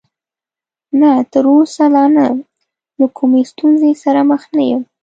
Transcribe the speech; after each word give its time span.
نه، 0.99 1.11
تر 1.31 1.45
اوسه 1.53 1.85
لا 1.95 2.05
نه، 2.15 2.25
له 2.99 3.05
کومې 3.17 3.41
ستونزې 3.51 3.91
سره 4.03 4.21
مخ 4.29 4.41
نه 4.55 4.63
یم. 4.69 4.83